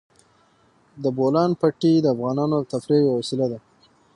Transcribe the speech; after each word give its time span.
د 1.03 1.05
بولان 1.17 1.51
پټي 1.59 1.93
د 2.01 2.05
افغانانو 2.15 2.57
د 2.61 2.65
تفریح 2.73 3.01
یوه 3.03 3.15
وسیله 3.19 3.45
ده. 3.51 3.59